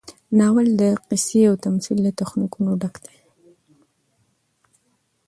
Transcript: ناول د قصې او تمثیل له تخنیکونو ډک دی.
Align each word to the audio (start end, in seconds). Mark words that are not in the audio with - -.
ناول 0.37 0.67
د 0.81 0.83
قصې 1.09 1.41
او 1.49 1.55
تمثیل 1.65 1.97
له 2.05 2.11
تخنیکونو 2.19 2.71
ډک 2.81 2.95
دی. 3.05 3.15